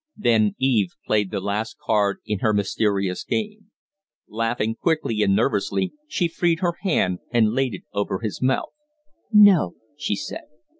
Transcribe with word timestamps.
Then 0.17 0.55
Eve 0.57 0.93
played 1.05 1.29
the 1.29 1.39
last 1.39 1.77
card 1.77 2.21
in 2.25 2.39
her 2.39 2.53
mysterious 2.55 3.23
game. 3.23 3.69
Laughing 4.27 4.73
quickly 4.73 5.21
and 5.21 5.35
nervously, 5.35 5.93
she 6.07 6.27
freed 6.27 6.61
her 6.61 6.73
hand 6.81 7.19
and 7.29 7.53
laid 7.53 7.75
it 7.75 7.83
over 7.93 8.17
his 8.17 8.41
mouth. 8.41 8.73
"No!" 9.31 9.75
she 9.95 10.15
said. 10.15 10.45